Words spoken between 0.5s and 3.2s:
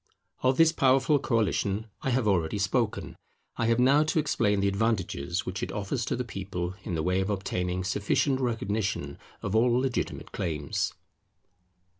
this powerful coalition I have already spoken.